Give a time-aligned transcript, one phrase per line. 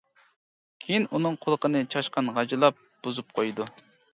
[0.85, 3.73] كېيىن ئۇنىڭ قۇلىقىنى چاشقان غاجىلاپ بۇزۇپ قويىدۇ.